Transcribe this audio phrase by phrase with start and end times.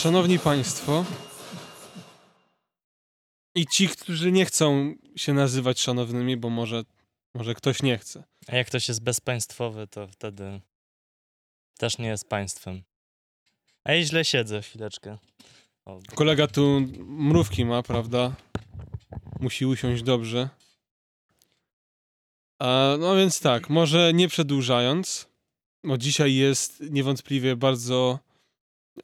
[0.00, 1.04] Szanowni Państwo
[3.54, 6.82] i ci, którzy nie chcą się nazywać szanownymi, bo może,
[7.34, 8.24] może ktoś nie chce.
[8.48, 10.60] A jak ktoś jest bezpaństwowy, to wtedy
[11.78, 12.82] też nie jest państwem.
[13.84, 15.18] A ja źle siedzę, chwileczkę.
[15.84, 18.32] O, Kolega tu mrówki ma, prawda?
[19.40, 20.48] Musi usiąść dobrze.
[22.58, 25.28] A, no więc tak, może nie przedłużając,
[25.84, 28.29] bo dzisiaj jest niewątpliwie bardzo,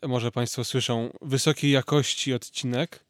[0.02, 3.04] może Państwo słyszą, wysokiej jakości odcinek.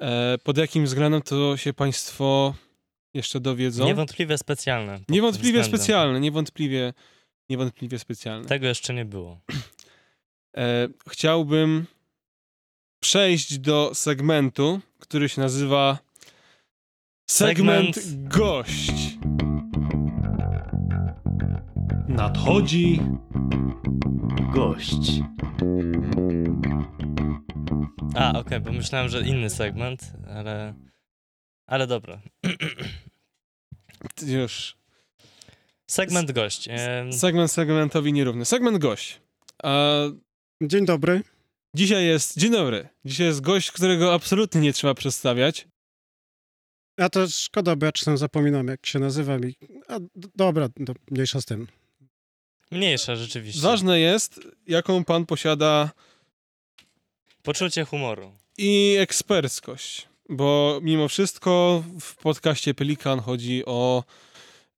[0.00, 2.54] E, pod jakim względem to się Państwo
[3.14, 3.84] jeszcze dowiedzą?
[3.84, 5.00] niewątpliwie specjalne.
[5.08, 6.92] niewątpliwie specjalne, niewątpliwie,
[7.50, 8.48] niewątpliwie specjalne.
[8.48, 9.40] Tego jeszcze nie było.
[10.56, 11.86] E, chciałbym
[13.02, 15.98] przejść do segmentu, który się nazywa
[17.30, 18.92] Segment, Segment- Gość.
[22.08, 23.00] Nadchodzi
[24.54, 25.20] Gość.
[28.14, 30.74] A, okej, bo myślałem, że inny segment, ale...
[31.66, 32.20] Ale dobra.
[34.26, 34.76] już.
[35.90, 36.68] Segment gość.
[37.10, 38.44] Segment segmentowi nierówny.
[38.44, 39.20] Segment Gość.
[39.62, 40.02] A
[40.62, 41.22] Dzień dobry.
[41.74, 45.68] dzisiaj jest, dzień dobry, dzisiaj jest gość, którego absolutnie nie trzeba przedstawiać.
[46.98, 49.56] A to szkoda, bo ja czasem zapominam, jak się nazywam i...
[49.88, 49.98] A,
[50.34, 51.66] dobra, do, mniejsza z tym.
[52.70, 53.62] Mniejsza rzeczywiście.
[53.62, 55.90] Ważne jest, jaką pan posiada
[57.42, 58.32] Poczucie humoru.
[58.58, 64.04] i eksperckość, bo mimo wszystko w podcaście Pelikan chodzi o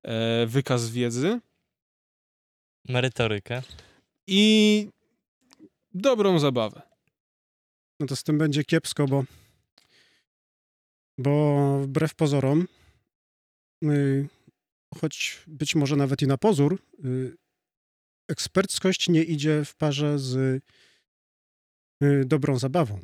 [0.03, 1.41] e, wykaz wiedzy
[2.89, 3.63] Merytorykę.
[4.27, 4.89] i
[5.95, 6.83] dobrą zabawę.
[8.01, 9.25] No to z tym będzie kiepsko, bo...
[11.19, 12.69] Bo wbrew pozorom,
[13.85, 14.29] y,
[15.01, 17.37] choć być może nawet i na pozór, y,
[18.29, 20.63] eksperckość nie idzie w parze z
[22.03, 23.01] y, dobrą zabawą.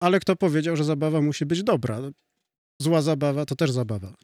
[0.00, 2.00] Ale kto powiedział, że zabawa musi być dobra?
[2.82, 4.14] Zła zabawa to też zabawa.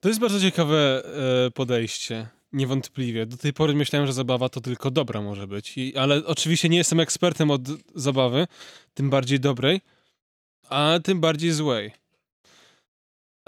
[0.00, 1.02] To jest bardzo ciekawe
[1.46, 3.26] e, podejście, niewątpliwie.
[3.26, 6.78] Do tej pory myślałem, że zabawa to tylko dobra może być, I, ale oczywiście nie
[6.78, 7.62] jestem ekspertem od
[7.94, 8.46] zabawy,
[8.94, 9.80] tym bardziej dobrej,
[10.68, 11.92] a tym bardziej złej.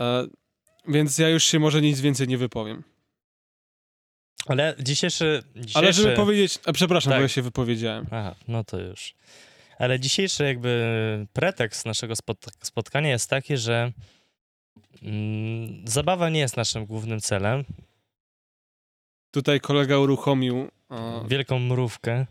[0.01, 0.27] E,
[0.89, 2.83] więc ja już się może nic więcej nie wypowiem.
[4.51, 5.43] Ale dzisiejszy...
[5.57, 5.79] dzisiejszy...
[5.79, 7.19] Ale żeby powiedzieć, a przepraszam, Tak.
[7.19, 8.07] bo ja się wypowiedziałem.
[8.11, 9.15] Aha, no to już.
[9.79, 13.93] Ale dzisiejszy jakby pretekst naszego spot- spotkania jest taki, że
[15.03, 17.65] mm, zabawa nie jest naszym głównym celem.
[19.31, 22.27] Tutaj kolega uruchomił e, Wielką mrówkę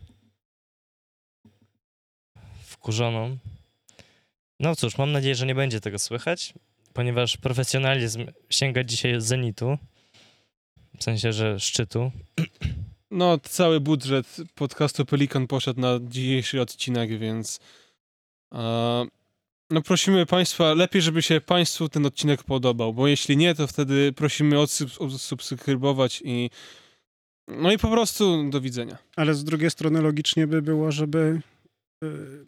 [2.62, 3.38] wkurzoną.
[4.60, 6.54] No cóż, mam nadzieję, że nie będzie tego słychać,
[6.92, 9.78] ponieważ profesjonalizm sięga dzisiaj zenitu.
[11.00, 12.12] W sensie, że szczytu.
[13.10, 17.60] No, cały budżet podcastu Pelikan poszedł na dzisiejszy odcinek, więc
[18.54, 19.06] e,
[19.70, 24.12] no prosimy Państwa, lepiej, żeby się Państwu ten odcinek podobał, bo jeśli nie, to wtedy
[24.12, 26.50] prosimy odsub- odsubskrybować i
[27.48, 28.98] no i po prostu do widzenia.
[29.16, 31.40] Ale z drugiej strony logicznie by było, żeby
[32.04, 32.46] y,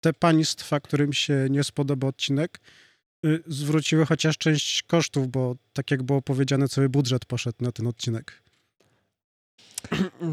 [0.00, 2.60] te państwa, którym się nie spodoba odcinek,
[3.46, 8.42] zwróciły chociaż część kosztów, bo tak jak było powiedziane, cały budżet poszedł na ten odcinek.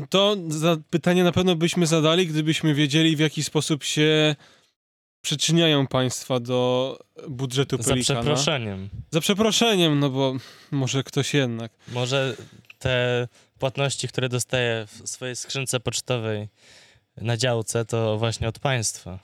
[0.10, 4.36] To za pytanie na pewno byśmy zadali, gdybyśmy wiedzieli, w jaki sposób się
[5.22, 8.20] przyczyniają Państwa do budżetu Za Pelikana.
[8.20, 8.90] przeproszeniem.
[9.12, 10.36] Za przeproszeniem, no bo
[10.72, 11.72] może ktoś jednak.
[11.88, 12.36] Może
[12.80, 13.28] te
[13.60, 16.48] płatności, które dostaję w swojej skrzynce pocztowej
[17.18, 19.20] na działce, to właśnie od państwa.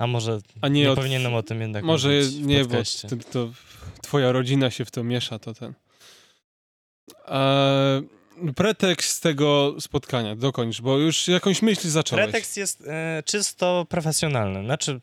[0.00, 0.96] A może A nie, nie, od...
[0.96, 2.10] powinienem o tym jednak Może
[2.42, 2.76] nie, bo
[3.08, 3.48] to, to
[4.02, 5.74] twoja rodzina się w to miesza, to ten.
[7.28, 8.02] E,
[8.56, 12.24] pretekst tego spotkania, dokończ, bo już jakąś myśl zacząłeś.
[12.24, 14.64] Pretekst jest e, czysto profesjonalny.
[14.64, 15.00] Znaczy,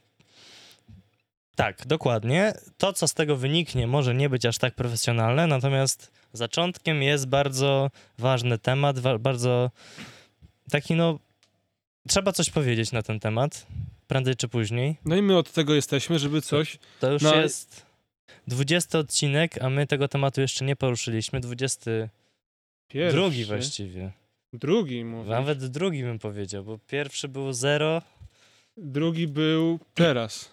[1.56, 2.54] tak, dokładnie.
[2.78, 7.92] To, co z tego wyniknie, może nie być aż tak profesjonalne, natomiast zaczątkiem jest bardzo
[8.18, 9.72] ważny temat, wa- bardzo
[10.72, 11.20] taki, no,
[12.08, 13.66] trzeba coś powiedzieć na ten temat,
[14.08, 14.98] prędzej czy później.
[15.06, 16.80] No i my od tego jesteśmy, żeby coś...
[17.00, 17.86] To już No, jest
[18.48, 21.40] 20 odcinek, a my tego tematu jeszcze nie poruszyliśmy.
[21.40, 22.10] 22
[22.88, 24.12] Pierwszy, właściwie.
[24.54, 25.30] Drugi, mówię.
[25.30, 28.02] Nawet drugi bym powiedział, bo pierwszy był 0,
[28.78, 30.52] Drugi był teraz,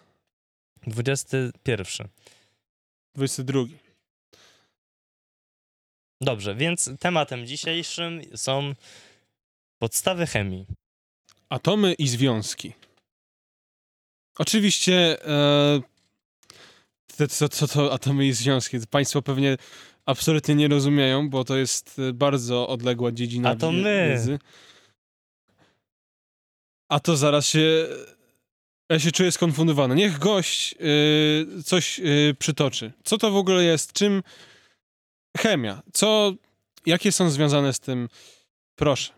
[0.86, 2.08] 21.
[3.14, 3.60] 22.
[6.20, 8.74] Dobrze, więc tematem dzisiejszym są
[9.78, 10.66] podstawy chemii.
[11.48, 12.72] Atomy i związki.
[14.38, 15.80] Oczywiście, e,
[17.28, 18.78] co, co to atomy i związki?
[18.90, 19.56] Państwo pewnie
[20.06, 24.08] absolutnie nie rozumieją, bo to jest e, bardzo odległa dziedzina A to my.
[24.10, 24.38] wiedzy.
[26.88, 27.88] a to zaraz się...
[28.90, 29.94] Ja się czuję skonfundowany.
[29.94, 32.92] Niech gość y, coś y, przytoczy.
[33.04, 33.92] Co to w ogóle jest?
[33.92, 34.22] Czym...
[35.36, 35.82] Chemia.
[35.92, 36.34] Co...
[36.86, 38.08] Jakie są związane z tym?
[38.76, 39.12] Proszę.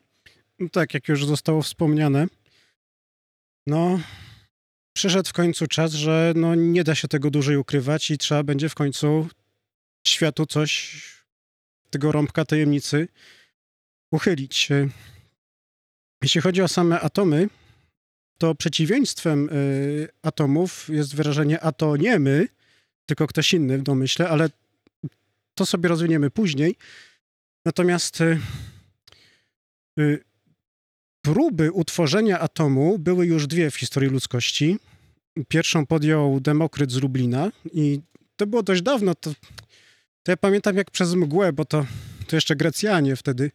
[0.59, 2.27] No tak, jak już zostało wspomniane,
[3.67, 3.99] no
[4.97, 8.69] przyszedł w końcu czas, że no, nie da się tego dłużej ukrywać i trzeba będzie
[8.69, 9.29] w końcu
[10.07, 11.03] światu coś,
[11.91, 13.09] tego rąbka tajemnicy
[14.11, 14.69] uchylić.
[16.23, 17.49] Jeśli chodzi o same atomy,
[18.39, 22.49] to przeciwieństwem y, atomów jest wyrażenie atoniemy,
[23.07, 24.51] tylko ktoś inny w domyśle, ale
[25.55, 26.77] to sobie rozwiniemy później.
[27.65, 28.41] Natomiast y,
[29.99, 30.25] y,
[31.27, 34.79] próby utworzenia atomu były już dwie w historii ludzkości.
[35.49, 38.01] Pierwszą podjął Demokryt z Lublina i
[38.37, 39.15] to było dość dawno.
[39.15, 39.31] To,
[40.23, 41.87] to ja pamiętam jak przez mgłę, bo to,
[42.27, 43.51] to jeszcze Grecjanie wtedy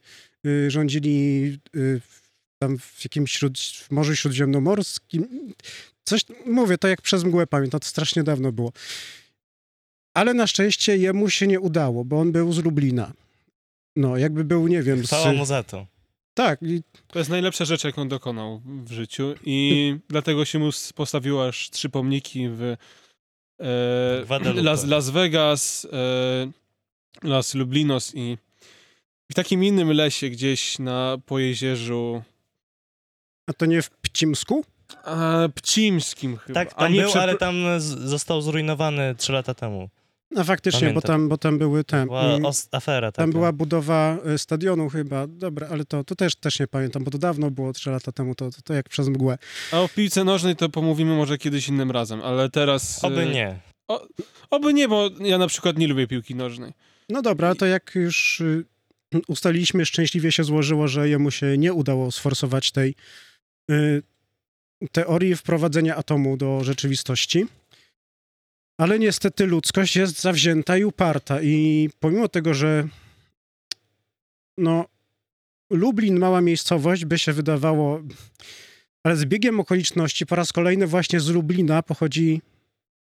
[0.45, 2.01] y, rządzili y,
[2.59, 5.53] tam w jakimś śród, w Morzu Śródziemnomorskim.
[6.03, 8.71] Coś, mówię, to jak przez mgłę pamiętam, to strasznie dawno było.
[10.13, 13.13] Ale na szczęście jemu się nie udało, bo on był z Lublina.
[13.95, 15.03] No, jakby był, nie wiem...
[15.03, 15.37] Chwała z...
[15.37, 15.90] mu za to.
[16.41, 21.47] Tak, i To jest najlepsza rzecz, jaką dokonał w życiu i dlatego się mu postawiło
[21.47, 22.75] aż trzy pomniki w
[23.59, 24.53] e.
[24.53, 26.51] Las, Las Vegas, e,
[27.23, 28.37] Las Lublinos i
[29.31, 32.21] w takim innym lesie gdzieś na Pojezierzu
[33.47, 34.63] a to nie w Pcimsku?
[35.03, 36.53] a, Pcimskim chyba.
[36.59, 39.89] Tak, a tam nie był, ale tam został zrujnowany trzy lata temu.
[40.31, 42.05] No faktycznie, bo tam, bo tam były te...
[42.05, 42.37] Była
[42.71, 43.23] afera taka.
[43.23, 45.27] Tam była budowa y, stadionu chyba.
[45.27, 48.35] Dobra, ale to, to też, też nie pamiętam, bo to dawno było, trzy lata temu,
[48.35, 49.37] to, to, to jak przez mgłę.
[49.71, 53.03] A o piłce nożnej to pomówimy może kiedyś innym razem, ale teraz...
[53.03, 53.59] Oby e, nie.
[54.49, 56.73] Oby nie, bo ja na przykład nie lubię piłki nożnej.
[57.09, 58.65] No dobra, to jak już y,
[59.27, 62.95] ustaliliśmy, szczęśliwie się złożyło, że jemu się nie udało sforsować tej
[63.71, 64.03] y,
[64.91, 67.45] teorii wprowadzenia atomu do rzeczywistości.
[68.81, 72.87] Ale niestety ludzkość jest zawzięta i uparta i pomimo tego, że
[74.57, 74.85] no
[75.69, 78.01] Lublin, mała miejscowość, by się wydawało,
[79.03, 82.41] ale z biegiem okoliczności po raz kolejny właśnie z Lublina pochodzi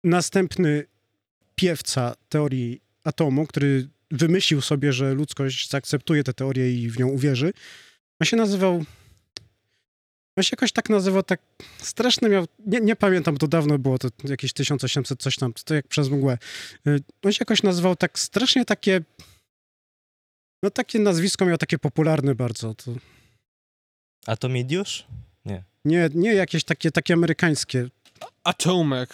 [0.03, 0.85] następny
[1.55, 7.53] piewca teorii atomu, który wymyślił sobie, że ludzkość zaakceptuje tę teorię i w nią uwierzy.
[8.19, 8.85] On się nazywał.
[10.37, 11.41] On się jakoś tak nazywał, tak
[11.77, 12.45] straszny miał.
[12.65, 16.37] Nie, nie pamiętam, to dawno było, to jakieś 1800 coś tam, to jak przez mgłę.
[16.87, 19.01] Y, On się jakoś nazywał tak strasznie takie.
[20.63, 22.75] No takie nazwisko miał takie popularne bardzo.
[22.75, 22.91] To
[24.27, 25.05] A to Midiusz?
[25.85, 27.87] nie, nie jakieś takie, takie amerykańskie.
[28.43, 29.09] Atomek.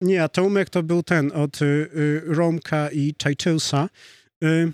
[0.00, 3.88] Nie, Atomek to był ten od y, y, Romka i Chaicheusa.
[4.44, 4.72] Y,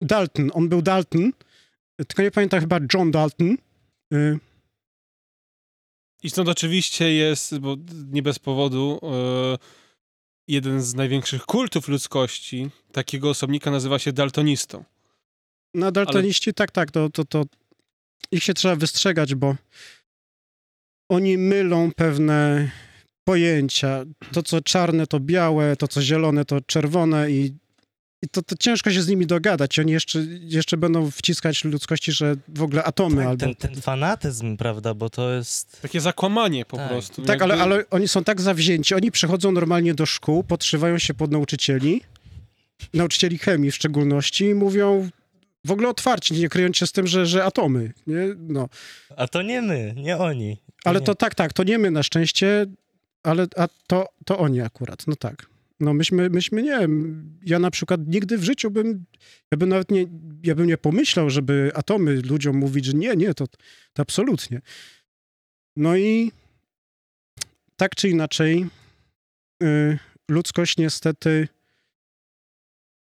[0.00, 1.32] Dalton, on był Dalton,
[1.96, 3.56] tylko nie pamiętam chyba John Dalton.
[4.14, 4.38] Y,
[6.24, 7.76] I stąd oczywiście jest, bo
[8.10, 9.58] nie bez powodu, e,
[10.48, 14.84] jeden z największych kultów ludzkości, takiego osobnika nazywa się daltonistą.
[15.74, 17.44] no daltoniści, tak, tak, to, to, to
[18.32, 19.56] ich się trzeba wystrzegać, bo
[21.08, 22.70] oni mylą pewne
[23.24, 24.04] pojęcia.
[24.32, 27.54] To, co czarne, to białe, to, co zielone, to czerwone i,
[28.24, 29.78] i to, to ciężko się z nimi dogadać.
[29.78, 33.40] Oni jeszcze, jeszcze będą wciskać ludzkości, że w ogóle atomy Tak, albo...
[33.46, 35.82] ten, ten fanatyzm, prawda, bo to jest...
[35.82, 36.88] Takie zakłamanie po Tak.
[36.88, 37.22] prostu.
[37.22, 41.14] Tak, ale, Jakby- ale oni są tak zawzięci, oni przychodzą normalnie do szkół, podszywają się
[41.14, 42.00] pod nauczycieli,
[42.94, 45.08] nauczycieli chemii w szczególności i mówią
[45.64, 48.28] w ogóle otwarcie, nie kryjąc się z tym, że, że atomy, nie?
[48.38, 48.68] No.
[49.16, 50.58] A to nie my, nie oni.
[50.84, 51.06] Ale nie.
[51.06, 52.66] to tak, tak, to nie my na szczęście,
[53.22, 55.46] ale a to, to oni akurat, no tak.
[55.84, 56.88] No myśmy, myśmy nie,
[57.42, 59.04] ja na przykład nigdy w życiu bym,
[59.52, 60.06] ja bym nawet nie,
[60.42, 63.46] ja bym nie pomyślał, żeby atomy ludziom mówić, że nie, nie, to,
[63.92, 64.60] to absolutnie.
[65.76, 66.32] No i
[67.76, 68.66] tak czy inaczej
[69.62, 69.98] y,
[70.28, 71.48] ludzkość niestety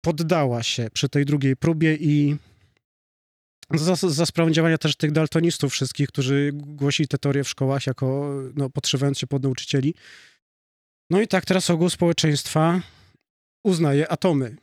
[0.00, 2.36] poddała się przy tej drugiej próbie i
[3.74, 8.34] za, za sprawą działania też tych daltonistów wszystkich, którzy głosili te teorie w szkołach jako,
[8.56, 9.94] no, podszywając się pod nauczycieli.
[11.10, 12.80] No i tak teraz ogół społeczeństwa
[13.64, 14.56] uznaje atomy.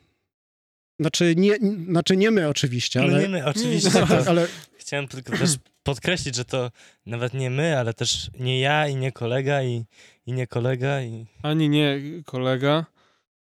[1.00, 1.56] Znaczy nie,
[1.89, 3.22] znaczy nie my oczywiście, No ale...
[3.22, 3.92] nie my, oczywiście.
[3.92, 6.72] Tak, tak, To, ale chciałem tylko też podkreślić, że to
[7.06, 9.86] nawet nie my, ale też nie ja i nie kolega i,
[10.25, 11.25] i nie kolega i...
[11.44, 12.86] Ani nie kolega.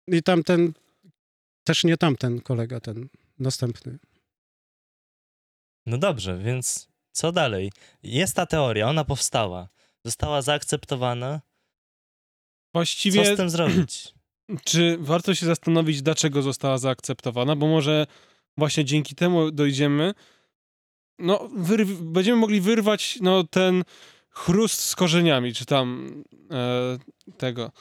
[0.07, 0.73] i tamten,
[1.63, 3.97] też nie tamten kolega, ten następny.
[5.85, 7.71] No dobrze, więc co dalej?
[8.03, 9.69] Jest ta teoria, ona powstała.
[10.05, 11.41] Została zaakceptowana.
[12.73, 14.13] Co Właściwie, z tym zrobić?
[14.65, 18.07] czy warto się zastanowić, dlaczego została zaakceptowana, bo może
[18.57, 20.13] właśnie dzięki temu dojdziemy
[21.19, 23.83] no, wyrw- będziemy mogli wyrwać no, ten
[24.29, 26.13] chrust z korzeniami, czy tam
[26.51, 26.97] e,
[27.37, 27.71] tego.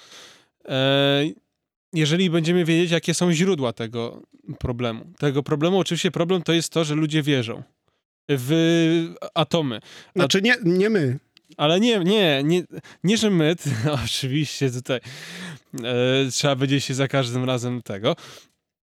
[0.68, 1.24] E,
[1.92, 4.22] jeżeli będziemy wiedzieć, jakie są źródła tego
[4.58, 5.12] problemu.
[5.18, 7.62] Tego problemu, oczywiście problem to jest to, że ludzie wierzą
[8.28, 9.80] w atomy.
[10.16, 11.18] Znaczy nie, nie my.
[11.56, 12.64] Ale nie, nie, nie,
[13.04, 13.56] nie że my,
[14.04, 15.00] oczywiście tutaj
[15.84, 18.16] e, trzeba będzie się za każdym razem tego.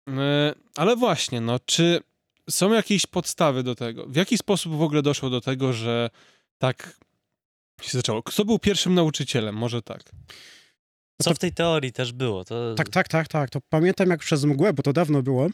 [0.10, 2.02] E, ale właśnie, no, czy
[2.50, 4.06] są jakieś podstawy do tego?
[4.08, 6.10] W jaki sposób w ogóle doszło do tego, że
[6.58, 7.00] tak
[7.82, 8.24] się zaczęło?
[8.24, 9.56] Kto był pierwszym nauczycielem?
[9.56, 10.04] Może tak.
[11.22, 12.46] Co w tej teorii też było?
[12.46, 12.76] To...
[12.76, 13.50] Tak, tak, tak, tak.
[13.50, 15.48] To pamiętam jak przez mgłę, bo to dawno było.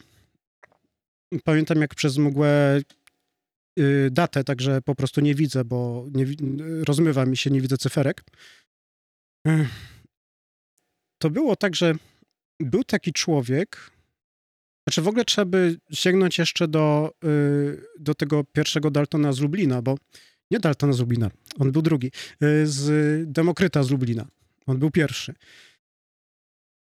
[1.44, 2.80] Pamiętam jak przez mgłę
[4.10, 6.26] datę, także po prostu nie widzę, bo nie,
[6.84, 8.24] rozmywa mi się, nie widzę cyferek.
[11.22, 11.94] To było tak, że
[12.60, 13.90] był taki człowiek,
[14.88, 19.82] znaczy w ogóle trzeba by sięgnąć jeszcze do, y, do tego pierwszego Daltona z Lublina,
[19.82, 19.98] bo
[20.50, 22.06] nie Daltona z Lublina, on był drugi,
[22.42, 24.26] y, z Demokryta z Lublina.
[24.66, 25.34] On był pierwszy.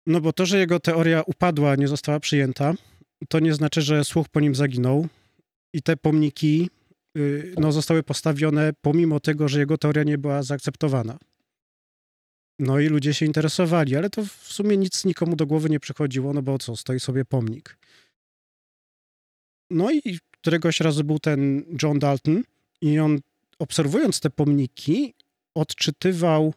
[0.07, 2.73] No bo to, że jego teoria upadła, nie została przyjęta,
[3.29, 5.07] to nie znaczy, że słuch po nim zaginął
[5.73, 6.76] i te pomniki y,
[7.57, 11.17] no, zostały postawione pomimo tego, że jego teoria nie była zaakceptowana.
[12.59, 16.33] No i ludzie się interesowali, ale to w sumie nic nikomu do głowy nie przychodziło,
[16.33, 17.77] no bo co, stoi sobie pomnik.
[19.69, 22.43] No i któregoś razu był ten John Dalton
[22.81, 23.19] i on
[23.59, 25.13] obserwując te pomniki
[25.55, 26.53] odczytywał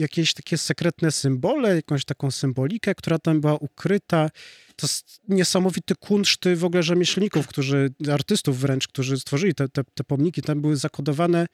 [0.00, 4.30] jakieś takie sekretne symbole, jakąś taką symbolikę, która tam była ukryta.
[4.76, 10.04] To jest niesamowity kunszt w ogóle rzemieślników, którzy, artystów wręcz, którzy stworzyli te, te, te
[10.04, 10.42] pomniki.
[10.42, 11.46] Tam były zakodowane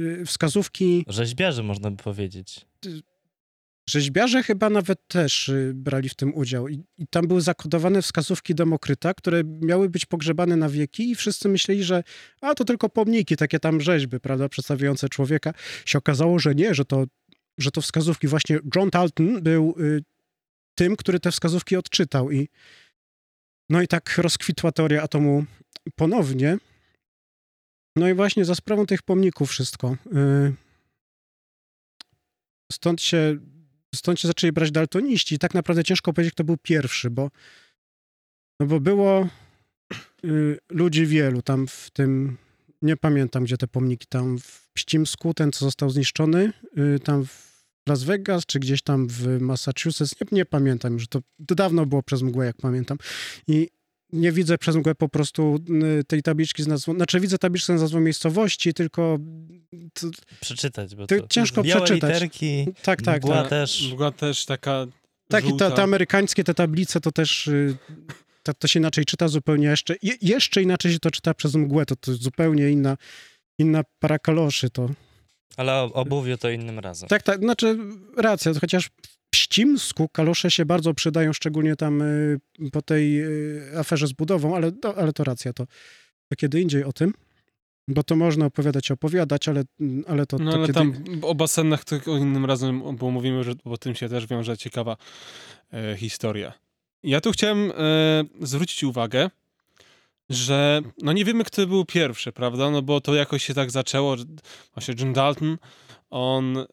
[0.00, 1.04] y, wskazówki.
[1.08, 2.66] Rzeźbiarze, można by powiedzieć.
[3.90, 6.68] Rzeźbiarze chyba nawet też y, brali w tym udział.
[6.68, 11.48] I, I tam były zakodowane wskazówki Demokryta, które miały być pogrzebane na wieki i wszyscy
[11.48, 12.02] myśleli, że
[12.40, 15.52] a to tylko pomniki, takie tam rzeźby, prawda, przedstawiające człowieka.
[15.84, 17.04] Się okazało, że nie, że to
[17.58, 18.28] że to wskazówki.
[18.28, 20.04] Właśnie John Dalton był y,
[20.74, 22.48] tym, który te wskazówki odczytał i
[23.70, 25.44] no i tak rozkwitła teoria atomu
[25.94, 26.58] ponownie.
[27.96, 29.96] No i właśnie za sprawą tych pomników wszystko.
[30.16, 30.54] Y,
[32.72, 33.38] stąd się,
[33.94, 37.30] stąd się zaczęli brać daltoniści i tak naprawdę ciężko powiedzieć, kto był pierwszy, bo
[38.60, 39.28] no bo było
[40.24, 42.36] y, ludzi wielu tam w tym
[42.82, 47.50] nie pamiętam, gdzie te pomniki, tam w Pścimsku, ten, co został zniszczony, y, tam w
[47.88, 52.02] Las Vegas, czy gdzieś tam w Massachusetts, nie, nie pamiętam już, to, to dawno było
[52.02, 52.98] przez mgłę, jak pamiętam.
[53.48, 53.68] I
[54.12, 55.58] nie widzę przez mgłę po prostu
[56.00, 59.18] y, tej tabliczki z nazwą, znaczy widzę tabliczkę z nazwą miejscowości, tylko
[59.94, 60.06] to,
[60.40, 62.10] Przeczytać, bo Ty- to ciężko białe przeczytać.
[62.14, 63.50] literki, tak, tak, mgła tak.
[63.50, 63.94] też.
[63.96, 64.86] Była też taka
[65.28, 65.70] Tak, i żółta.
[65.70, 67.76] te, te amerykańskie, te tablice, to też y,
[68.42, 69.94] to, to się inaczej czyta zupełnie jeszcze.
[70.02, 72.96] Je, jeszcze inaczej się to czyta przez mgłę, to, to zupełnie inna,
[73.58, 74.88] inna para kaloszy to.
[75.56, 77.08] Ale o obuwiu to innym razem.
[77.08, 77.78] Tak, tak, znaczy
[78.16, 82.38] racja, chociaż w Pścimsku kalosze się bardzo przydają, szczególnie tam y,
[82.72, 85.66] po tej y, aferze z budową, ale, to- ale to racja, to,
[86.28, 87.12] to kiedy indziej o tym,
[87.88, 89.62] bo to można opowiadać, opowiadać, ale,
[90.06, 90.78] ale to, No to ale kiedy...
[90.78, 94.58] tam o basenach to o innym razem, bo mówimy, że bo tym się też wiąże
[94.58, 94.96] ciekawa
[95.72, 96.52] e, historia.
[97.02, 97.74] Ja tu chciałem e,
[98.40, 99.30] zwrócić uwagę,
[100.28, 102.70] że no nie wiemy, kto był pierwszy, prawda?
[102.70, 104.16] No bo to jakoś się tak zaczęło,
[104.74, 105.58] właśnie John Dalton,
[106.10, 106.66] on e,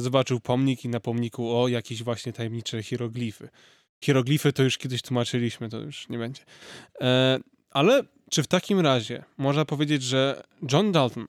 [0.00, 3.48] zobaczył pomnik i na pomniku o jakieś właśnie tajemnicze hieroglify.
[4.04, 6.42] Hieroglify to już kiedyś tłumaczyliśmy, to już nie będzie.
[7.00, 7.38] E,
[7.70, 11.26] ale czy w takim razie można powiedzieć, że John Dalton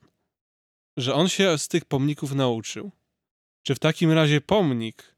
[0.96, 2.90] że on się z tych pomników nauczył.
[3.62, 5.14] Czy w takim razie pomnik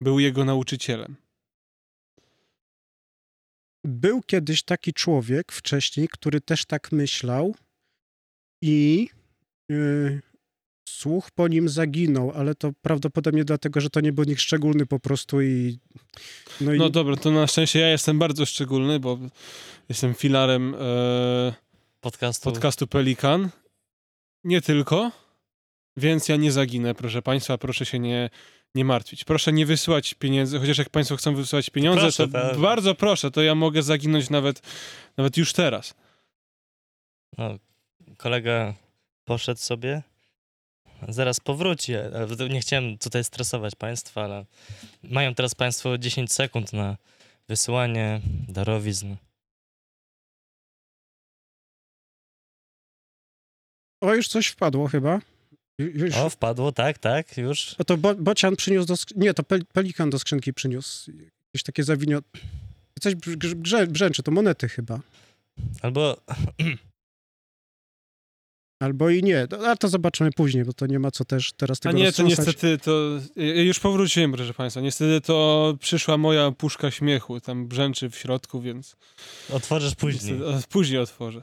[0.00, 1.16] był jego nauczycielem?
[3.86, 7.54] Był kiedyś taki człowiek wcześniej, który też tak myślał
[8.62, 9.08] i
[9.68, 10.20] yy,
[10.88, 15.00] słuch po nim zaginął, ale to prawdopodobnie dlatego, że to nie był nikt szczególny po
[15.00, 15.78] prostu i...
[16.60, 19.18] No, i No dobra, to na szczęście ja jestem bardzo szczególny, bo
[19.88, 21.54] jestem filarem e,
[22.00, 22.50] Podcastu.
[22.50, 23.48] podcastu Pelikan.
[24.44, 25.12] Nie tylko,
[25.96, 28.30] więc ja nie zaginę, proszę państwa, proszę się nie,
[28.76, 29.24] nie martwić.
[29.24, 32.58] Proszę nie wysyłać pieniędzy, chociaż jak państwo chcą wysyłać pieniądze, Proszę, to tak.
[32.58, 34.62] bardzo proszę, to ja mogę zaginąć nawet,
[35.16, 35.94] nawet już teraz.
[37.38, 37.58] No,
[38.16, 38.74] kolega
[39.24, 40.02] poszedł sobie.
[41.08, 41.94] Zaraz powróci.
[41.96, 44.44] ale Nie chciałem tutaj stresować państwa, ale
[45.02, 46.96] mają teraz państwo 10 sekund na
[47.48, 49.16] wysyłanie darowizn.
[54.00, 55.20] O, już coś wpadło chyba.
[55.80, 57.74] Ju- Już, O, wpadło, tak, tak, już.
[57.78, 61.10] O to bo, Bocian przyniósł do sk- Nie, to pel, Pelikan do skrzynki przyniósł.
[61.10, 62.18] Jakieś takie zawinio...
[63.00, 65.00] Coś brz- grze, brzęczy, to monety chyba.
[65.82, 66.16] Albo
[68.82, 71.78] Albo i nie, No, ale to zobaczymy później, bo to nie ma co też teraz
[71.78, 73.20] A tego nie, to niestety to...
[73.36, 74.80] ja Już powróciłem, proszę państwa.
[74.80, 77.40] Niestety to przyszła moja puszka śmiechu.
[77.40, 78.96] Tam brzęczy w środku, więc...
[79.50, 80.32] Otworzysz później.
[80.38, 81.42] Niestety- Później otworzę.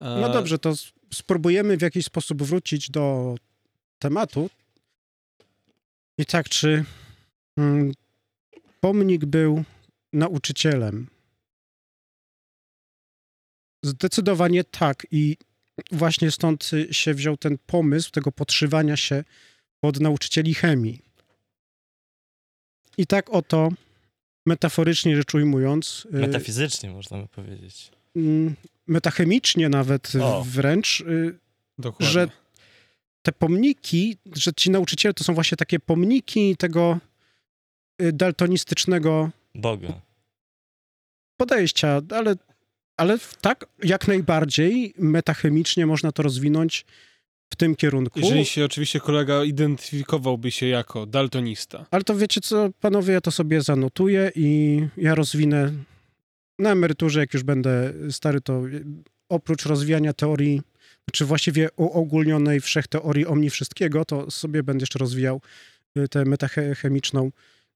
[0.00, 0.74] No dobrze, to
[1.14, 3.34] spróbujemy w jakiś sposób wrócić do
[3.98, 4.50] tematu.
[6.18, 6.84] I tak, czy
[7.56, 7.92] mm,
[8.80, 9.64] pomnik był
[10.12, 11.06] nauczycielem?
[13.84, 15.06] Zdecydowanie tak.
[15.10, 15.36] I
[15.92, 19.24] właśnie stąd się wziął ten pomysł tego podszywania się
[19.80, 21.02] pod nauczycieli chemii.
[22.98, 23.68] I tak oto,
[24.46, 27.90] metaforycznie rzecz ujmując, y, Metafizycznie można by powiedzieć.
[28.90, 30.44] Metachemicznie nawet O.
[30.44, 31.38] wręcz, y,
[31.78, 32.12] Dokładnie.
[32.12, 32.28] że
[33.22, 36.98] te pomniki, że ci nauczyciele to są właśnie takie pomniki tego
[38.02, 39.88] y, daltonistycznego Boga.
[41.36, 42.34] podejścia, ale,
[42.96, 46.84] ale tak jak najbardziej metachemicznie można to rozwinąć
[47.52, 48.20] w tym kierunku.
[48.20, 51.86] Jeżeli się oczywiście kolega identyfikowałby się jako daltonista.
[51.90, 55.72] Ale to wiecie co, panowie, ja to sobie zanotuję i ja rozwinę
[56.60, 58.62] na emeryturze, jak już będę stary, to
[59.28, 60.62] oprócz rozwijania teorii,
[61.12, 65.40] czy właściwie uogólnionej wszechteorii omni wszystkiego, to sobie będę jeszcze rozwijał
[65.96, 67.30] y, tę metachemiczną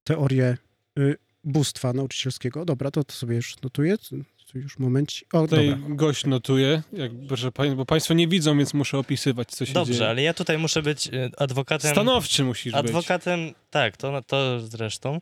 [0.04, 0.56] teorię
[0.98, 2.64] y, bóstwa nauczycielskiego.
[2.64, 3.98] Dobra, to, to sobie już notuję.
[3.98, 5.26] Tu już momenci.
[5.32, 5.94] O, Tutaj dobra.
[5.94, 10.08] gość notuje, jak, proszę bo państwo nie widzą, więc muszę opisywać, co się Dobrze, dzieje.
[10.08, 11.90] ale ja tutaj muszę być y, adwokatem.
[11.90, 12.80] Stanowczy musisz być.
[12.80, 15.20] Adwokatem, tak, to, to zresztą.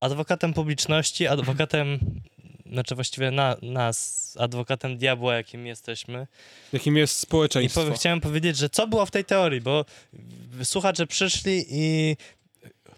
[0.00, 1.98] Adwokatem publiczności, adwokatem,
[2.72, 6.26] znaczy właściwie na, nas, adwokatem diabła, jakim jesteśmy.
[6.72, 7.80] Jakim jest I społeczeństwo.
[7.80, 9.84] powie, chciałem powiedzieć, że co było w tej teorii, bo
[10.64, 12.16] słuchacze przyszli i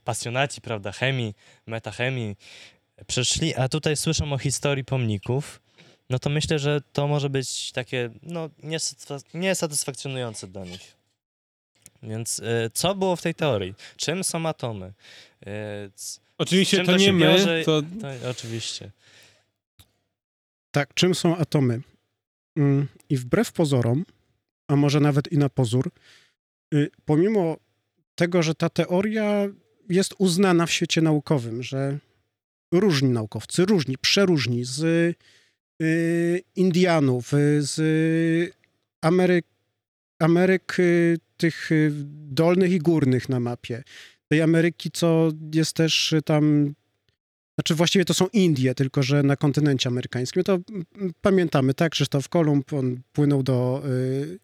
[0.04, 1.34] pasjonaci, prawda, chemii,
[1.66, 2.36] metachemii
[3.06, 5.60] przyszli, a tutaj słyszą o historii pomników,
[6.10, 10.96] no to myślę, że to może być takie, no, niesatysfak- niesatysfakcjonujące dla nich.
[12.02, 13.74] Więc y, co było w tej teorii?
[13.96, 14.92] Czym są atomy?
[15.46, 15.50] Y,
[16.38, 17.62] Oczywiście to to nie my, wiąże?
[17.64, 18.90] to to, oczywiście.
[20.72, 21.80] Tak, czym są atomy?
[22.56, 24.04] Mm, I wbrew pozorom,
[24.68, 25.90] a może nawet i na pozór,
[26.74, 27.56] y, pomimo
[28.14, 29.48] tego, że ta teoria
[29.88, 31.98] jest uznana w świecie naukowym, że
[32.74, 34.82] różni naukowcy, różni, przeróżni z
[35.82, 38.54] y, Indianów, y, z
[39.02, 39.46] Ameryk,
[40.18, 40.76] Ameryk
[41.37, 41.70] tych
[42.30, 43.82] dolnych i górnych na mapie,
[44.28, 46.74] tej Ameryki, co jest też tam
[47.62, 50.42] znaczy właściwie to są Indie, tylko że na kontynencie amerykańskim.
[50.42, 50.85] To mm,
[51.20, 51.92] pamiętamy, tak?
[51.92, 54.38] Krzysztof Kolumb, on płynął do y,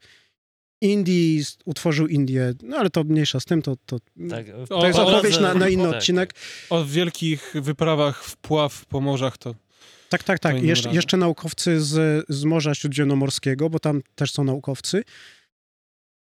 [0.80, 3.98] Indii, utworzył Indię, no ale to mniejsza z tym, to, to,
[4.30, 5.94] Tak, To jest o- opowieść na, na inny tak.
[5.94, 6.34] odcinek.
[6.70, 9.54] o wielkich wyprawach wpław po morzach to
[10.08, 10.62] Tak, tak, tak.
[10.62, 15.02] Jesz, jeszcze naukowcy z, z Morza Śródziemnomorskiego, bo tam też są naukowcy.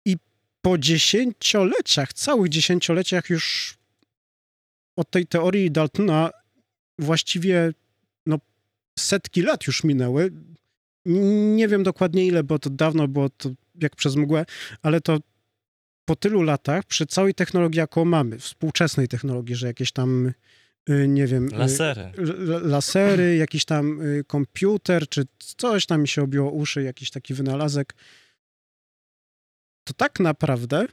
[0.05, 0.15] I
[0.61, 3.77] po dziesięcioleciach, całych dziesięcioleciach już
[4.97, 6.29] od tej teorii Daltona
[6.99, 7.71] właściwie
[8.25, 8.39] no,
[8.99, 10.31] setki lat już minęły.
[11.55, 13.49] Nie wiem dokładnie ile, bo to dawno było to
[13.81, 14.45] jak przez mgłę,
[14.81, 15.19] ale to
[16.05, 20.33] po tylu latach, przy całej technologii, jaką mamy, współczesnej technologii, że jakieś tam,
[20.89, 21.47] y, nie wiem...
[21.53, 22.11] y, Lasery.
[22.61, 25.23] lasery, jakiś tam y, komputer, czy
[25.57, 27.95] coś tam mi się obiło uszy, jakiś taki wynalazek,
[29.83, 30.85] to tak naprawdę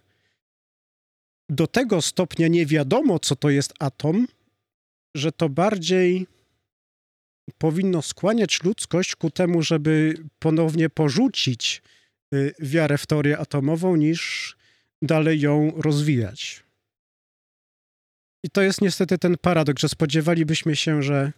[1.49, 4.27] do tego stopnia nie wiadomo, co to jest atom,
[5.17, 6.27] że to bardziej
[7.59, 11.83] powinno skłaniać ludzkość ku temu, żeby ponownie porzucić
[12.35, 14.57] y, wiarę w teorię atomową, niż
[15.03, 16.63] dalej ją rozwijać.
[18.45, 21.33] I to jest niestety ten paradoks, że spodziewalibyśmy się, że,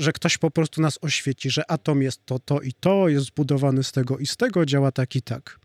[0.00, 3.84] że ktoś po prostu nas oświeci, że atom jest to, to i to, jest zbudowany
[3.84, 5.60] z tego i z tego, działa tak i tak.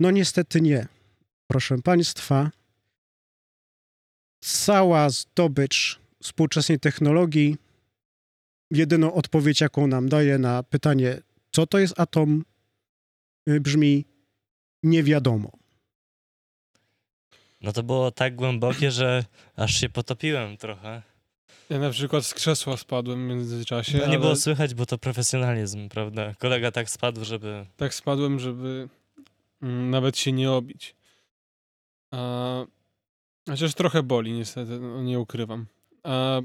[0.00, 0.86] No niestety nie.
[1.46, 2.50] Proszę Państwa,
[4.40, 7.56] cała zdobycz współczesnej technologii,
[8.70, 11.20] jedyną odpowiedź, jaką nam daje na pytanie,
[11.50, 12.44] co to jest atom,
[13.48, 14.04] y, brzmi
[14.82, 15.50] nie wiadomo.
[17.60, 19.24] No to było tak głębokie, że
[19.56, 21.02] aż się potopiłem trochę.
[21.70, 24.98] ja na przykład z krzesła spadłem w międzyczasie, No nie ale było słychać, bo to
[24.98, 26.34] profesjonalizm, prawda?
[26.34, 27.66] Kolega tak spadł, żeby...
[27.76, 28.88] tak spadłem, żeby
[29.62, 30.96] mm, nawet się nie obić.
[32.10, 32.64] A,
[33.48, 35.66] chociaż trochę boli, niestety, no, nie ukrywam.
[36.02, 36.40] A,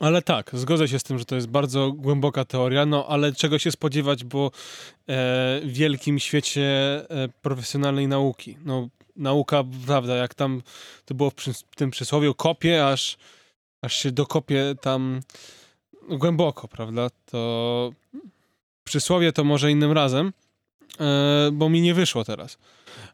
[0.00, 3.58] ale tak, zgodzę się z tym, że to jest bardzo głęboka teoria, no ale czego
[3.58, 4.50] się spodziewać, bo e,
[5.64, 6.62] w wielkim świecie
[7.10, 8.56] e, profesjonalnej nauki.
[8.64, 10.62] No, nauka, prawda, jak tam
[11.04, 13.16] to było w przys- tym przysłowiu, kopie, aż,
[13.82, 15.20] aż się dokopie tam
[16.08, 17.10] głęboko, prawda?
[17.26, 17.92] To
[18.84, 20.43] przysłowie to może innym razem, e,
[21.52, 22.58] bo mi nie wyszło teraz.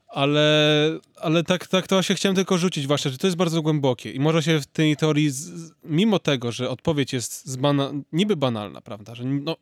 [0.08, 4.12] Ale, ale tak, tak to właśnie chciałem tylko rzucić właśnie, że to jest bardzo głębokie
[4.12, 8.80] i może się w tej teorii, z, mimo tego, że odpowiedź jest zbana, niby banalna,
[8.80, 9.56] prawda, że no,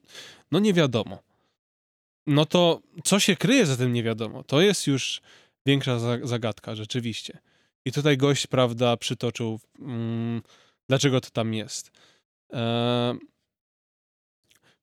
[0.50, 1.18] no nie wiadomo,
[2.26, 5.20] no to co się kryje za tym nie wiadomo, to jest już
[5.66, 7.38] większa zagadka rzeczywiście.
[7.84, 10.42] I tutaj gość, prawda, przytoczył, mm,
[10.88, 11.90] dlaczego to tam jest.
[12.52, 13.14] E,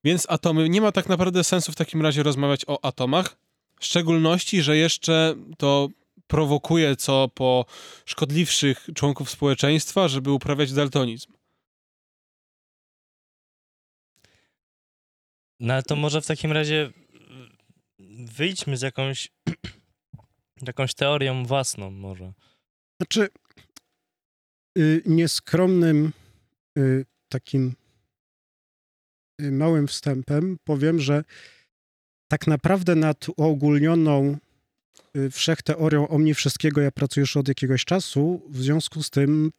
[0.06, 3.38] więc atomy, nie ma tak naprawdę sensu w takim razie rozmawiać o atomach,
[3.80, 5.90] w szczególności, że jeszcze to
[6.28, 7.66] prowokuje co po
[8.06, 11.34] szkodliwszych członków społeczeństwa, żeby uprawiać daltonizm.
[15.60, 16.92] No ale to może w takim razie
[18.38, 19.32] wyjdźmy z jakąś
[20.68, 22.34] jakąś teorią własną może.
[23.02, 23.30] Znaczy,
[24.78, 26.14] y, nieskromnym
[26.78, 27.76] y, takim
[29.40, 31.24] małym wstępem powiem, że
[32.28, 34.38] tak naprawdę nad uogólnioną
[35.18, 39.52] y, wszechteorią omni wszystkiego ja pracuję już od jakiegoś czasu, w związku z tym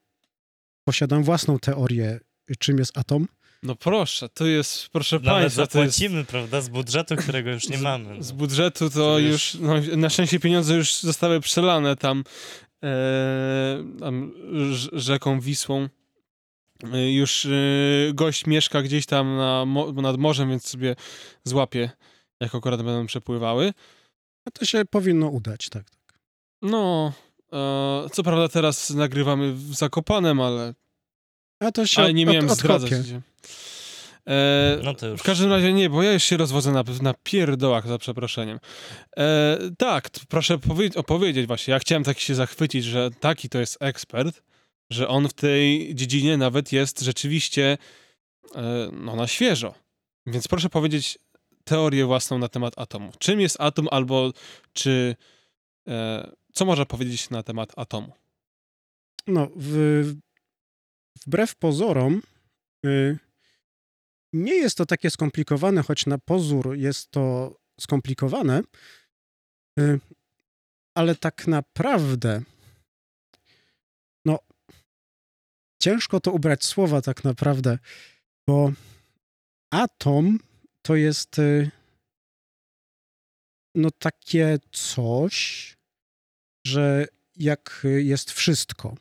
[0.84, 2.20] posiadam własną teorię,
[2.58, 3.28] czym jest atom.
[3.62, 6.30] No proszę, to jest, proszę Nawet państwa, zapłacimy, jest...
[6.30, 8.14] prawda, z budżetu, którego już nie mamy.
[8.16, 8.22] No.
[8.22, 12.24] Z budżetu to już, no, na szczęście pieniądze już zostały przelane tam,
[12.84, 14.32] e, tam
[14.92, 15.88] rzeką Wisłą.
[16.92, 17.48] E, już e,
[18.14, 20.96] gość mieszka gdzieś tam na, nad morzem, więc sobie
[21.44, 21.90] złapie,
[22.40, 23.72] jak akurat będą przepływały.
[24.44, 25.90] A to się powinno udać, tak.
[25.90, 26.18] tak.
[26.62, 27.12] No,
[27.52, 30.74] e, co prawda teraz nagrywamy w Zakopanem, ale
[31.60, 32.92] a to się Ale nie miałem od, zdradzać.
[34.28, 35.20] E, no to już.
[35.20, 38.58] W każdym razie nie, bo ja już się rozwodzę na, na pierdołach, za przeproszeniem.
[39.16, 40.58] E, tak, proszę
[40.96, 41.72] opowiedzieć właśnie.
[41.72, 44.42] Ja chciałem tak się zachwycić, że taki to jest ekspert,
[44.90, 47.78] że on w tej dziedzinie nawet jest rzeczywiście
[48.54, 49.74] e, no, na świeżo.
[50.26, 51.18] Więc proszę powiedzieć
[51.64, 53.12] teorię własną na temat atomu.
[53.18, 54.32] Czym jest atom albo
[54.72, 55.16] czy...
[55.88, 58.12] E, co można powiedzieć na temat atomu?
[59.26, 60.04] No, w,
[61.26, 62.22] wbrew pozorom,
[62.86, 63.18] y,
[64.32, 68.62] nie jest to takie skomplikowane, choć na pozór jest to skomplikowane,
[69.80, 70.00] y,
[70.94, 72.42] ale tak naprawdę,
[75.86, 77.78] ciężko to ubrać słowa tak naprawdę,
[78.46, 78.72] bo
[79.70, 80.38] atom
[80.82, 81.70] to jest y,
[83.74, 85.76] no takie coś,
[86.66, 88.94] że jak jest wszystko,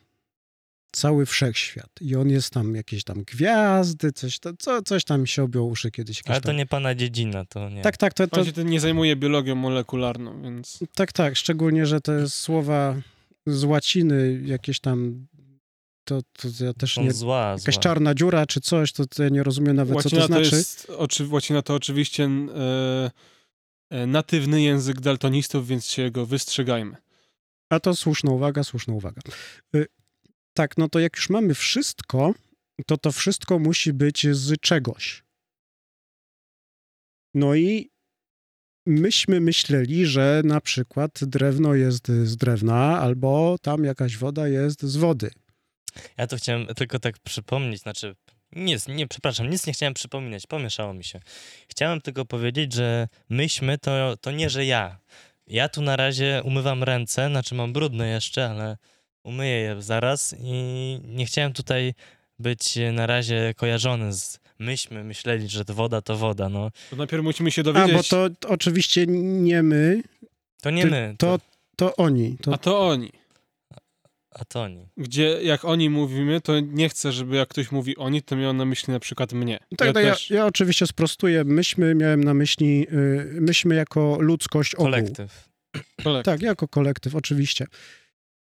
[0.92, 1.90] cały wszechświat.
[2.00, 5.90] I on jest tam, jakieś tam gwiazdy, coś, to, co, coś tam się objął uszy
[5.90, 6.22] kiedyś.
[6.26, 6.56] Ale to tam...
[6.56, 7.82] nie pana dziedzina, to nie.
[7.82, 8.14] Tak, tak.
[8.14, 8.40] To, to...
[8.40, 10.78] On się nie zajmuje biologią molekularną, więc...
[10.94, 11.36] Tak, tak.
[11.36, 12.96] Szczególnie, że te słowa
[13.46, 15.26] z łaciny jakieś tam
[16.06, 17.12] to, to ja też nie...
[17.12, 17.82] Zła, jakaś zła.
[17.82, 20.50] czarna dziura czy coś, to, to ja nie rozumiem nawet, łacina co to znaczy.
[20.50, 23.10] To jest, oczy, łacina to oczywiście e,
[23.90, 26.96] e, natywny język daltonistów, więc się go wystrzegajmy.
[27.70, 29.22] A to słuszna uwaga, słuszna uwaga.
[29.76, 29.86] Y,
[30.54, 32.34] tak, no to jak już mamy wszystko,
[32.86, 35.24] to to wszystko musi być z czegoś.
[37.34, 37.90] No i
[38.86, 44.96] myśmy myśleli, że na przykład drewno jest z drewna, albo tam jakaś woda jest z
[44.96, 45.30] wody.
[46.16, 48.14] Ja to chciałem tylko tak przypomnieć, znaczy
[48.52, 51.20] nic, nie, przepraszam, nic nie chciałem przypominać, pomieszało mi się.
[51.68, 54.98] Chciałem tylko powiedzieć, że myśmy to, to nie, że ja.
[55.46, 58.76] Ja tu na razie umywam ręce, znaczy mam brudne jeszcze, ale
[59.24, 60.52] umyję je zaraz i
[61.04, 61.94] nie chciałem tutaj
[62.38, 66.70] być na razie kojarzony z myśmy myśleli, że to woda to woda, no.
[66.90, 67.92] To najpierw musimy się dowiedzieć...
[67.92, 70.02] A, bo to, to oczywiście nie my.
[70.62, 71.14] To nie ty, my.
[71.18, 71.38] To,
[71.76, 72.36] to oni.
[72.42, 72.54] To...
[72.54, 73.12] A to oni.
[74.38, 74.88] A to oni.
[74.96, 78.64] Gdzie jak oni mówimy, to nie chcę, żeby jak ktoś mówi oni, to miał na
[78.64, 79.58] myśli na przykład mnie.
[79.76, 80.30] Tak, ja, no też...
[80.30, 81.44] ja, ja, oczywiście sprostuję.
[81.44, 84.86] Myśmy miałem na myśli, yy, myśmy jako ludzkość ogół.
[84.86, 85.48] Kolektyw.
[86.04, 86.34] kolektyw.
[86.34, 87.66] Tak, jako kolektyw, oczywiście.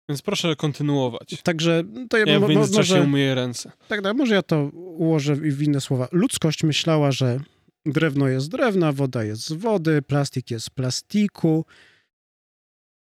[0.08, 1.42] Więc proszę kontynuować.
[1.42, 3.72] Także to ja, ja w międzyczasie może, umyję ręce.
[3.88, 6.08] Tak, tak, może ja to ułożę w inne słowa.
[6.12, 7.40] Ludzkość myślała, że
[7.86, 11.64] drewno jest drewna, woda jest z wody, plastik jest z plastiku.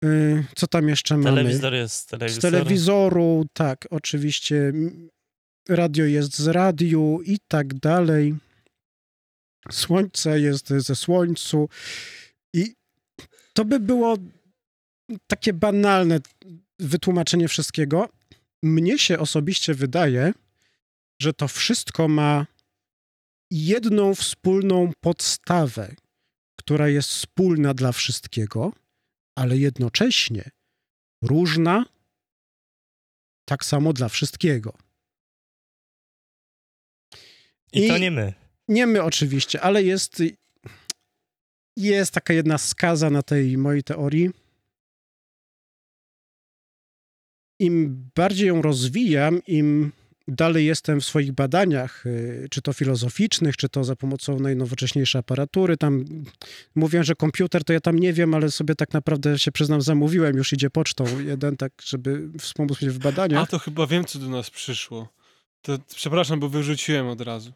[0.03, 1.45] Yy, co tam jeszcze Telewizor mamy?
[1.45, 2.41] Telewizor jest z telewizoru.
[2.41, 4.73] Z telewizoru, tak, oczywiście.
[5.69, 8.35] Radio jest z radiu i tak dalej.
[9.71, 11.69] Słońce jest ze słońcu.
[12.55, 12.75] I
[13.53, 14.17] to by było
[15.27, 16.21] takie banalne
[16.79, 18.09] wytłumaczenie wszystkiego.
[18.63, 20.33] Mnie się osobiście wydaje,
[21.23, 22.47] że to wszystko ma
[23.51, 25.95] jedną wspólną podstawę,
[26.59, 28.73] która jest wspólna dla wszystkiego,
[29.35, 30.51] ale jednocześnie
[31.23, 31.87] różna
[33.45, 34.79] tak samo dla wszystkiego.
[37.73, 38.35] I, I to nie my.
[38.69, 40.23] Nie my oczywiście, ale jest
[41.77, 44.31] jest taka jedna skaza na tej mojej teorii.
[47.59, 49.93] Im bardziej ją rozwijam, im
[50.33, 55.77] dalej jestem w swoich badaniach, y, czy to filozoficznych, czy to za pomocą najnowocześniejszej aparatury.
[55.77, 56.05] Tam
[56.75, 60.37] mówię, że komputer to ja tam nie wiem, ale sobie tak naprawdę się przyznam, zamówiłem,
[60.37, 63.43] już idzie pocztą jeden, tak, żeby wspomóc mnie w badaniach.
[63.43, 65.09] A to chyba wiem, co do nas przyszło.
[65.63, 67.53] To, przepraszam, bo wyrzuciłem od razu.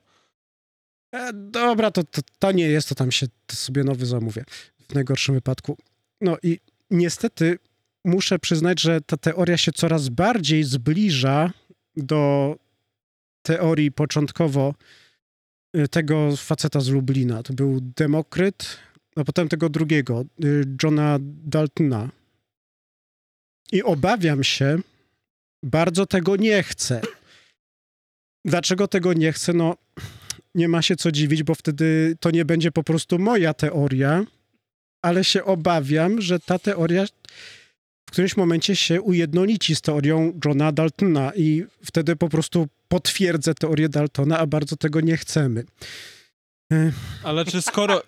[1.12, 4.45] E, dobra, to, to, to nie jest, to tam się to sobie nowy zamówię.
[4.89, 5.77] W najgorszym wypadku.
[6.21, 6.59] No i
[6.91, 7.59] niestety
[8.05, 11.53] muszę przyznać, że ta teoria się coraz bardziej zbliża
[11.97, 12.55] do
[13.47, 14.75] teorii początkowo
[15.77, 17.43] y, tego faceta z Lublina.
[17.43, 18.79] To był Demokryt,
[19.17, 22.09] a potem tego drugiego, y, Johna Daltona.
[23.73, 24.79] I obawiam się,
[25.63, 27.01] bardzo tego nie chcę.
[28.45, 29.53] Dlaczego tego nie chcę?
[29.53, 29.77] No,
[30.55, 34.25] nie ma się co dziwić, bo wtedy to nie będzie po prostu moja teoria,
[35.03, 37.07] ale się obawiam, że ta teoria
[38.09, 43.88] w którymś momencie się ujednolici z teorią Johna Daltona i wtedy po prostu potwierdzę teorię
[43.88, 45.64] Daltona, a bardzo tego nie chcemy.
[46.72, 48.03] E, Ale czy skoro...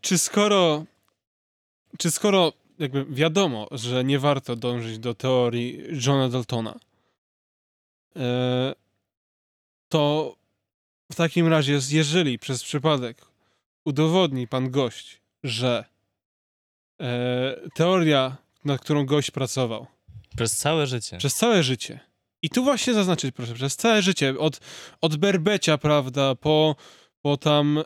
[0.00, 0.84] czy skoro...
[1.98, 6.74] Czy skoro jakby wiadomo, że nie warto dążyć do teorii Johna Daltona,
[8.16, 8.74] e,
[9.88, 10.36] to
[11.12, 13.26] w takim razie, jeżeli przez przypadek
[13.84, 15.84] udowodni pan gość, że
[17.00, 19.86] e, teoria, nad którą gość pracował,
[20.36, 21.16] Przez całe życie.
[21.16, 22.00] przez całe życie,
[22.42, 24.60] i tu właśnie zaznaczyć, proszę, przez całe życie, od,
[25.00, 26.76] od Berbecia, prawda, po,
[27.22, 27.84] po tam e,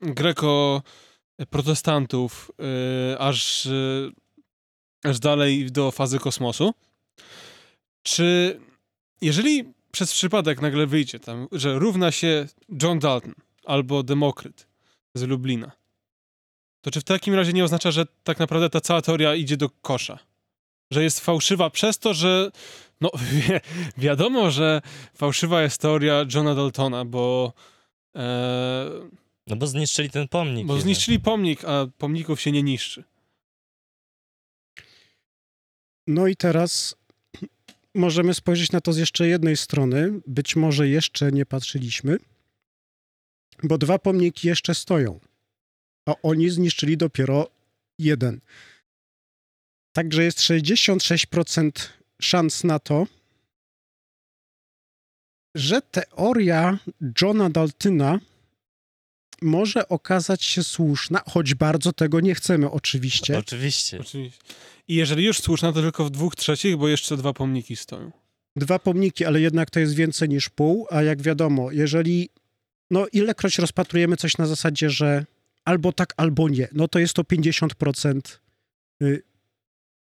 [0.00, 2.50] greko-protestantów,
[3.12, 3.70] e, aż, e,
[5.04, 6.74] aż dalej do fazy kosmosu,
[8.02, 8.60] czy
[9.20, 12.46] jeżeli przez przypadek nagle wyjdzie tam, że równa się
[12.82, 14.66] John Dalton albo Demokryt
[15.14, 15.72] z Lublina,
[16.80, 19.70] to czy w takim razie nie oznacza, że tak naprawdę ta cała teoria idzie do
[19.70, 20.18] kosza?
[20.90, 22.50] Że jest fałszywa przez to, że
[23.00, 23.42] no wi
[23.98, 24.80] wiadomo, że
[25.14, 27.52] fałszywa jest teoria Johna Daltona, bo
[28.16, 28.90] e,
[29.46, 30.66] No bo zniszczyli ten pomnik.
[30.66, 30.82] bo jeden.
[30.84, 33.04] zniszczyli pomnik, a pomników się nie niszczy.
[36.06, 36.96] No i teraz
[37.94, 40.20] możemy spojrzeć na to z jeszcze jednej strony.
[40.26, 42.16] Być może jeszcze nie patrzyliśmy,
[43.62, 45.20] bo dwa pomniki jeszcze stoją,
[46.08, 47.50] a oni zniszczyli dopiero
[47.98, 48.40] jeden.
[49.94, 51.70] Także jest 66%
[52.22, 53.06] szans na to,
[55.54, 56.78] że teoria
[57.22, 58.20] Johna Daltona
[59.42, 63.38] może okazać się słuszna, choć bardzo tego nie chcemy oczywiście.
[63.38, 64.00] Oczywiście.
[64.00, 64.42] Oczywiście.
[64.88, 68.10] I jeżeli już słuszna, to tylko w dwóch trzecich, bo jeszcze dwa pomniki stoją.
[68.56, 72.28] Dwa pomniki, ale jednak to jest więcej niż pół, a jak wiadomo, jeżeli
[72.90, 75.26] no ilekroć rozpatrujemy coś na zasadzie, że
[75.64, 78.20] albo tak, albo nie, no to jest to 50%
[79.02, 79.22] y,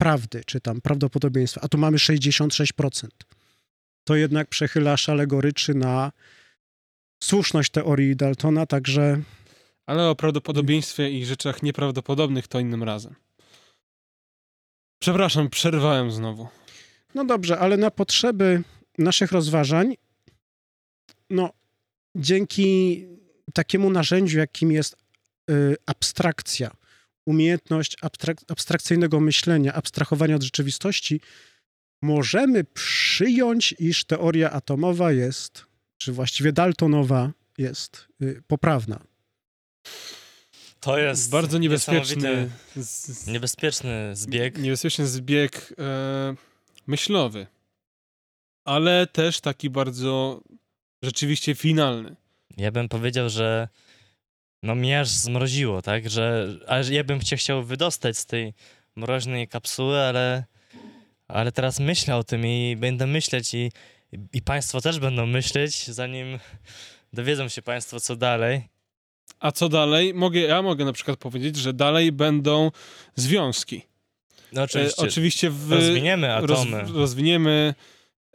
[0.01, 3.09] prawdy, czy tam prawdopodobieństwa, a tu mamy 66%.
[4.05, 6.13] To jednak przechyla szale goryczy na
[7.23, 9.23] słuszność teorii Daltona, także
[9.87, 13.15] Ale o prawdopodobieństwie i rzeczach nieprawdopodobnych to innym razem.
[15.03, 16.49] Przepraszam, przerwałem znowu.
[17.15, 18.63] No dobrze, ale na potrzeby
[18.99, 19.95] naszych rozważań,
[21.31, 21.51] no
[22.15, 23.07] dzięki
[23.55, 24.97] takiemu narzędziu, jakim jest
[25.51, 26.71] y, abstrakcja,
[27.27, 31.21] umiejętność abstrak- abstrakcyjnego myślenia, abstrahowania od rzeczywistości,
[32.03, 35.67] możemy przyjąć, iż teoria atomowa jest,
[35.99, 39.01] czy właściwie Daltonowa jest y, poprawna.
[40.81, 44.59] To jest Bardzo niebezpieczny, z, niebezpieczny zbieg.
[44.59, 46.35] niebezpieczny zbieg e,
[46.87, 47.47] myślowy,
[48.65, 50.43] ale też taki bardzo
[51.03, 52.17] rzeczywiście finalny.
[52.57, 53.69] Ja bym powiedział, że
[54.63, 56.11] no mnie aż zmroziło, tak?
[56.11, 58.55] Że aż ja bym się chciał wydostać z tej
[58.97, 60.45] mroźnej kapsuły, ale,
[61.29, 63.73] ale teraz myślę o tym i będę myśleć i,
[64.33, 66.39] i państwo też będą myśleć, zanim
[67.13, 68.69] dowiedzą się państwo, co dalej.
[69.41, 70.15] A co dalej?
[70.15, 72.71] Mogę, ja mogę na przykład powiedzieć, że dalej będą
[73.17, 73.83] związki.
[74.53, 76.81] No E, oczywiście, oczywiście w, rozwiniemy atomy.
[76.81, 77.75] Roz, rozwiniemy.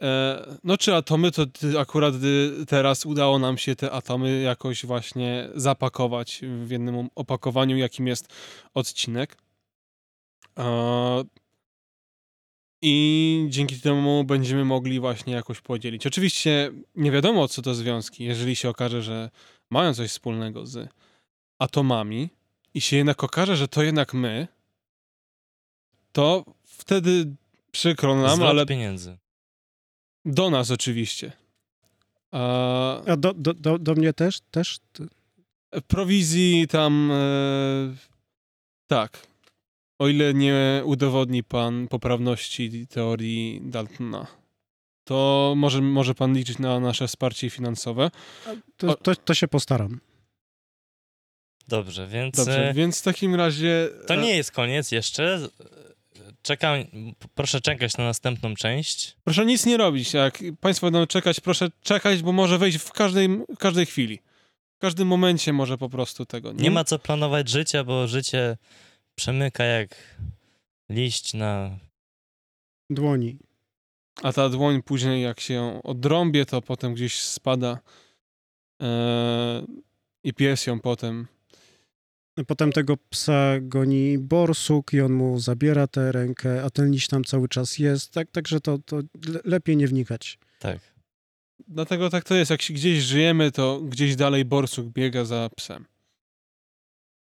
[0.02, 1.46] E, no czy atomy, to
[1.80, 8.06] akurat y, teraz udało nam się te atomy jakoś właśnie zapakować w jednym opakowaniu, jakim
[8.06, 8.28] jest
[8.74, 9.36] odcinek.
[10.58, 11.24] E,
[12.82, 16.06] I dzięki temu będziemy mogli właśnie jakoś podzielić.
[16.06, 18.24] Oczywiście nie wiadomo, co to związki.
[18.24, 19.30] Jeżeli się okaże, że
[19.70, 20.88] mają coś wspólnego z
[21.58, 22.28] atomami
[22.74, 24.48] i się jednak okaże, że to jednak my,
[26.12, 27.36] to wtedy
[27.72, 29.16] przykro nam, Zwrot ale pieniędzy.
[30.26, 31.32] Do nas oczywiście.
[32.32, 34.40] A A do, do, do, do mnie też?
[34.50, 34.78] też?
[35.86, 37.94] Prowizji tam e,
[38.86, 39.26] tak.
[39.98, 44.26] O ile nie udowodni pan poprawności teorii Daltona,
[45.04, 48.10] to może, może pan liczyć na nasze wsparcie finansowe.
[48.76, 50.00] To, to, to się postaram.
[51.68, 53.88] Dobrze, więc Dobrze, e, więc w takim razie.
[54.06, 55.48] to e, nie jest koniec jeszcze.
[56.46, 56.78] Czekam,
[57.34, 59.16] proszę czekać na następną część.
[59.24, 60.14] Proszę nic nie robić.
[60.14, 64.18] Jak państwo będą czekać, proszę czekać, bo może wejść w każdej, w każdej chwili.
[64.76, 66.52] W każdym momencie może po prostu tego.
[66.52, 68.56] Nie ma co planować życia, bo życie
[69.14, 70.18] przemyka jak
[70.90, 71.78] liść na.
[72.90, 73.38] Dłoni.
[74.22, 77.78] A ta dłoń później, jak się ją odrąbie, to potem gdzieś spada.
[78.82, 79.62] E,
[80.24, 81.26] I pies ją potem.
[82.46, 87.24] Potem tego psa goni borsuk i on mu zabiera tę rękę, a ten liść tam
[87.24, 88.96] cały czas jest, tak, także to, to
[89.28, 90.38] le- lepiej nie wnikać.
[90.58, 90.78] Tak.
[91.68, 92.50] Dlatego tak to jest.
[92.50, 95.84] Jak się gdzieś żyjemy, to gdzieś dalej borsuk biega za psem.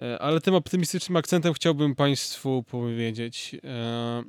[0.02, 3.56] E, Ale tym optymistycznym akcentem chciałbym Państwu powiedzieć.
[3.64, 4.22] E,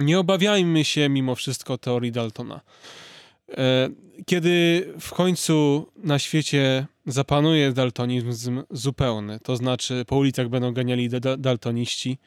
[0.00, 2.60] nie obawiajmy się mimo wszystko teorii Daltona.
[3.50, 3.88] E,
[4.26, 11.20] Kiedy w końcu na świecie zapanuje daltonizm zupełny, to znaczy po ulicach będą ganiali da-
[11.20, 12.18] da- daltoniści,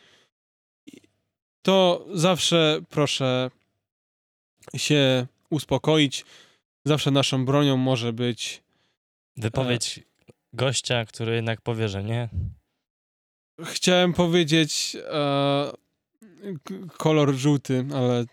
[1.62, 3.49] to zawsze proszę
[4.75, 6.25] się uspokoić.
[6.86, 8.62] Zawsze naszą bronią może być
[9.38, 9.99] Wypowiedź
[10.53, 12.29] gościa, który jednak powie, że nie.
[13.65, 15.71] Chciałem powiedzieć e,
[16.97, 18.25] kolor żółty, ale, e,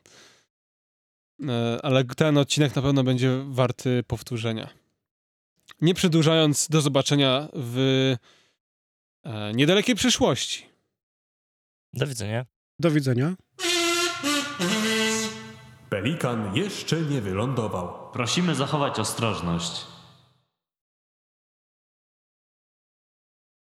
[1.82, 4.68] ale ten odcinek na pewno będzie warty powtórzenia.
[5.80, 7.78] Nie przedłużając, do zobaczenia w
[9.24, 10.66] e, niedalekiej przyszłości.
[11.92, 12.46] Do widzenia.
[12.78, 13.34] Do widzenia.
[15.90, 18.12] Pelikan jeszcze nie wylądował.
[18.12, 19.95] Prosimy zachować ostrożność.